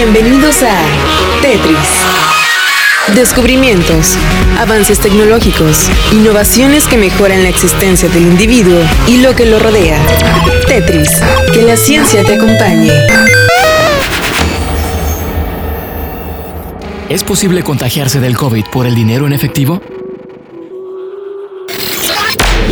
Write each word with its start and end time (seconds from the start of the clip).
Bienvenidos 0.00 0.62
a 0.62 0.80
Tetris. 1.42 3.16
Descubrimientos, 3.16 4.16
avances 4.60 5.00
tecnológicos, 5.00 5.88
innovaciones 6.12 6.86
que 6.86 6.96
mejoran 6.96 7.42
la 7.42 7.48
existencia 7.48 8.08
del 8.08 8.22
individuo 8.22 8.78
y 9.08 9.16
lo 9.16 9.34
que 9.34 9.44
lo 9.46 9.58
rodea. 9.58 9.98
Tetris, 10.68 11.10
que 11.52 11.62
la 11.62 11.76
ciencia 11.76 12.22
te 12.22 12.34
acompañe. 12.34 12.92
¿Es 17.08 17.24
posible 17.24 17.64
contagiarse 17.64 18.20
del 18.20 18.36
COVID 18.36 18.66
por 18.70 18.86
el 18.86 18.94
dinero 18.94 19.26
en 19.26 19.32
efectivo? 19.32 19.82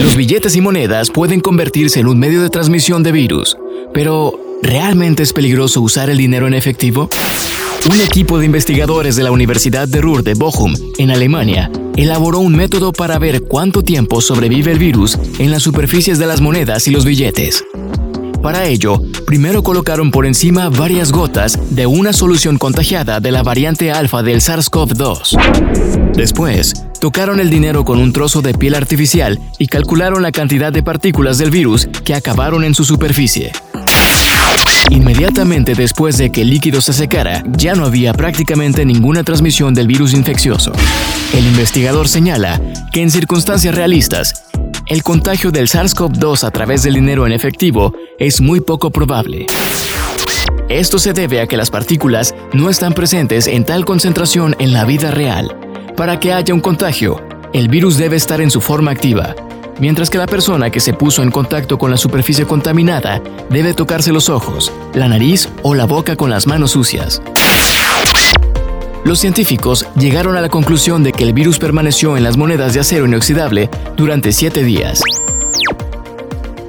Los 0.00 0.14
billetes 0.14 0.54
y 0.54 0.61
monedas 0.61 1.11
pueden 1.11 1.40
convertirse 1.40 1.98
en 1.98 2.06
un 2.06 2.20
medio 2.20 2.40
de 2.40 2.50
transmisión 2.50 3.02
de 3.02 3.11
virus, 3.11 3.56
pero 3.93 4.45
¿realmente 4.67 5.23
es 5.23 5.33
peligroso 5.33 5.80
usar 5.80 6.11
el 6.11 6.19
dinero 6.19 6.46
en 6.46 6.55
efectivo? 6.55 7.09
Un 7.88 8.01
equipo 8.01 8.38
de 8.38 8.47
investigadores 8.47 9.15
de 9.15 9.23
la 9.23 9.30
Universidad 9.30 9.87
de 9.87 10.01
Ruhr 10.01 10.24
de 10.24 10.34
Bochum, 10.34 10.74
en 10.98 11.12
Alemania, 11.12 11.70
elaboró 11.97 12.41
un 12.41 12.57
método 12.57 12.93
para 12.93 13.19
ver 13.21 13.43
cuánto 13.43 13.83
tiempo 13.83 14.21
sobrevive 14.21 14.73
el 14.73 14.80
virus 14.80 15.19
en 15.38 15.52
las 15.52 15.62
superficies 15.62 16.19
de 16.19 16.27
las 16.27 16.41
monedas 16.41 16.88
y 16.88 16.91
los 16.91 17.05
billetes. 17.05 17.65
Para 18.43 18.66
ello, 18.66 19.01
primero 19.24 19.62
colocaron 19.62 20.10
por 20.10 20.27
encima 20.27 20.69
varias 20.69 21.12
gotas 21.12 21.59
de 21.71 21.87
una 21.87 22.12
solución 22.12 22.59
contagiada 22.59 23.21
de 23.21 23.30
la 23.30 23.45
variante 23.45 23.93
alfa 23.93 24.23
del 24.24 24.41
SARS-CoV-2. 24.41 26.12
Después, 26.15 26.74
tocaron 27.01 27.38
el 27.38 27.51
dinero 27.51 27.85
con 27.85 27.98
un 27.98 28.12
trozo 28.12 28.43
de 28.43 28.55
piel 28.55 28.74
artificial 28.74 29.38
y 29.59 29.69
calcularon 29.69 30.23
la 30.23 30.33
cantidad 30.33 30.73
de 30.73 30.83
partículas 30.83 31.38
del 31.38 31.51
virus 31.51 31.88
que 32.05 32.15
acabaron 32.15 32.65
en 32.65 32.74
su 32.74 32.85
superficie. 32.85 33.52
Inmediatamente 34.90 35.74
después 35.74 36.16
de 36.16 36.30
que 36.30 36.42
el 36.42 36.50
líquido 36.50 36.80
se 36.80 36.92
secara, 36.92 37.42
ya 37.56 37.74
no 37.74 37.86
había 37.86 38.12
prácticamente 38.12 38.84
ninguna 38.84 39.24
transmisión 39.24 39.74
del 39.74 39.88
virus 39.88 40.15
infeccioso. 40.15 40.73
El 41.34 41.45
investigador 41.46 42.09
señala 42.09 42.60
que 42.93 43.02
en 43.02 43.10
circunstancias 43.10 43.74
realistas, 43.74 44.45
el 44.87 45.02
contagio 45.02 45.51
del 45.51 45.66
SARS-CoV-2 45.66 46.45
a 46.45 46.51
través 46.52 46.84
del 46.84 46.95
dinero 46.95 47.26
en 47.26 47.32
efectivo 47.32 47.93
es 48.18 48.40
muy 48.40 48.60
poco 48.60 48.90
probable. 48.90 49.46
Esto 50.68 50.98
se 50.98 51.12
debe 51.12 51.40
a 51.40 51.46
que 51.46 51.56
las 51.56 51.71
partículas 51.71 52.34
no 52.52 52.71
están 52.71 52.93
presentes 52.93 53.48
en 53.48 53.65
tal 53.65 53.84
concentración 53.84 54.54
en 54.60 54.73
la 54.73 54.84
vida 54.84 55.10
real. 55.10 55.56
Para 55.96 56.21
que 56.21 56.32
haya 56.32 56.54
un 56.54 56.60
contagio, 56.60 57.21
el 57.52 57.68
virus 57.68 57.96
debe 57.98 58.16
estar 58.16 58.40
en 58.40 58.50
su 58.50 58.60
forma 58.60 58.90
activa, 58.90 59.34
mientras 59.79 60.10
que 60.10 60.19
la 60.19 60.27
persona 60.27 60.71
que 60.71 60.80
se 60.80 60.93
puso 60.93 61.23
en 61.23 61.30
contacto 61.30 61.79
con 61.79 61.91
la 61.91 61.96
superficie 61.96 62.46
contaminada 62.46 63.23
debe 63.51 63.74
tocarse 63.74 64.12
los 64.12 64.28
ojos, 64.28 64.72
la 64.94 65.09
nariz 65.09 65.49
o 65.62 65.75
la 65.75 65.84
boca 65.84 66.16
con 66.16 66.31
las 66.31 66.47
manos 66.47 66.72
sucias. 66.72 67.22
Los 69.05 69.21
científicos 69.21 69.87
llegaron 69.97 70.37
a 70.37 70.41
la 70.41 70.49
conclusión 70.49 71.05
de 71.05 71.12
que 71.12 71.22
el 71.22 71.33
virus 71.33 71.60
permaneció 71.60 72.16
en 72.16 72.25
las 72.25 72.37
monedas 72.37 72.75
de 72.75 72.81
acero 72.81 73.06
inoxidable 73.06 73.71
durante 73.97 74.33
7 74.33 74.65
días. 74.65 75.00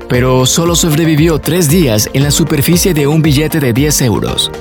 Pero 0.08 0.46
solo 0.46 0.76
sobrevivió 0.76 1.40
3 1.40 1.68
días 1.68 2.10
en 2.14 2.24
la 2.24 2.32
superficie 2.32 2.94
de 2.94 3.08
un 3.08 3.24
billete 3.24 3.60
de 3.60 3.74
10 3.74 4.02
euros. 4.04 4.52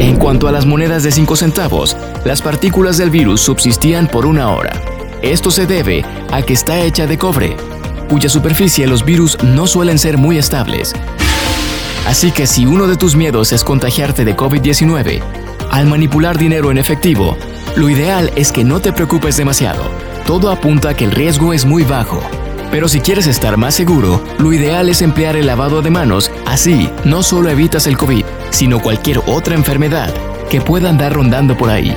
En 0.00 0.16
cuanto 0.16 0.48
a 0.48 0.52
las 0.52 0.66
monedas 0.66 1.04
de 1.04 1.12
5 1.12 1.36
centavos, 1.36 1.96
las 2.24 2.42
partículas 2.42 2.98
del 2.98 3.10
virus 3.10 3.40
subsistían 3.42 4.08
por 4.08 4.26
una 4.26 4.50
hora. 4.50 4.72
Esto 5.22 5.50
se 5.50 5.66
debe 5.66 6.04
a 6.32 6.42
que 6.42 6.52
está 6.52 6.80
hecha 6.80 7.06
de 7.06 7.16
cobre, 7.16 7.56
cuya 8.14 8.28
superficie 8.28 8.86
los 8.86 9.04
virus 9.04 9.36
no 9.42 9.66
suelen 9.66 9.98
ser 9.98 10.18
muy 10.18 10.38
estables. 10.38 10.92
Así 12.06 12.30
que 12.30 12.46
si 12.46 12.64
uno 12.64 12.86
de 12.86 12.94
tus 12.94 13.16
miedos 13.16 13.52
es 13.52 13.64
contagiarte 13.64 14.24
de 14.24 14.36
COVID-19, 14.36 15.20
al 15.72 15.86
manipular 15.88 16.38
dinero 16.38 16.70
en 16.70 16.78
efectivo, 16.78 17.36
lo 17.74 17.88
ideal 17.88 18.30
es 18.36 18.52
que 18.52 18.62
no 18.62 18.78
te 18.78 18.92
preocupes 18.92 19.36
demasiado. 19.36 19.82
Todo 20.28 20.52
apunta 20.52 20.90
a 20.90 20.94
que 20.94 21.06
el 21.06 21.10
riesgo 21.10 21.52
es 21.52 21.64
muy 21.64 21.82
bajo. 21.82 22.22
Pero 22.70 22.86
si 22.86 23.00
quieres 23.00 23.26
estar 23.26 23.56
más 23.56 23.74
seguro, 23.74 24.22
lo 24.38 24.52
ideal 24.52 24.88
es 24.88 25.02
emplear 25.02 25.34
el 25.34 25.48
lavado 25.48 25.82
de 25.82 25.90
manos, 25.90 26.30
así 26.46 26.88
no 27.04 27.24
solo 27.24 27.50
evitas 27.50 27.88
el 27.88 27.96
COVID, 27.96 28.24
sino 28.50 28.78
cualquier 28.78 29.22
otra 29.26 29.56
enfermedad 29.56 30.14
que 30.48 30.60
pueda 30.60 30.88
andar 30.88 31.14
rondando 31.14 31.56
por 31.56 31.68
ahí. 31.68 31.96